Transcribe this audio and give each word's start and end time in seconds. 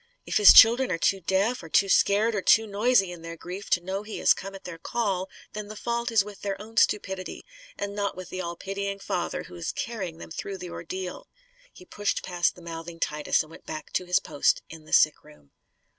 If 0.25 0.37
His 0.37 0.51
children 0.51 0.91
are 0.91 0.97
too 0.97 1.21
deaf 1.21 1.61
or 1.61 1.69
too 1.69 1.87
scared 1.87 2.33
or 2.33 2.41
too 2.41 2.65
noisy, 2.65 3.11
in 3.11 3.21
their 3.21 3.37
grief, 3.37 3.69
to 3.69 3.81
know 3.83 4.01
He 4.01 4.17
has 4.17 4.33
come 4.33 4.55
at 4.55 4.63
their 4.63 4.79
call, 4.79 5.29
then 5.53 5.67
the 5.67 5.75
fault 5.75 6.09
is 6.11 6.23
with 6.25 6.41
their 6.41 6.59
own 6.59 6.77
stupidity; 6.77 7.45
and 7.77 7.93
not 7.93 8.17
with 8.17 8.29
the 8.29 8.41
all 8.41 8.55
pitying 8.55 8.97
Father, 8.97 9.43
who 9.43 9.53
is 9.53 9.71
carrying 9.71 10.17
them 10.17 10.31
through 10.31 10.57
the 10.57 10.71
ordeal." 10.71 11.29
He 11.71 11.85
pushed 11.85 12.23
past 12.23 12.55
the 12.55 12.63
mouthing 12.63 12.99
Titus 12.99 13.43
and 13.43 13.51
went 13.51 13.67
back 13.67 13.93
to 13.93 14.05
his 14.05 14.19
post 14.19 14.63
in 14.71 14.85
the 14.85 14.93
sick 14.93 15.23
room. 15.23 15.51